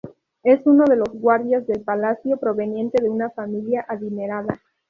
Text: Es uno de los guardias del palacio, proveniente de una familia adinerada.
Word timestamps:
Es 0.41 0.65
uno 0.65 0.85
de 0.85 0.95
los 0.95 1.09
guardias 1.09 1.67
del 1.67 1.81
palacio, 1.83 2.37
proveniente 2.37 3.03
de 3.03 3.07
una 3.11 3.29
familia 3.29 3.85
adinerada. 3.87 4.59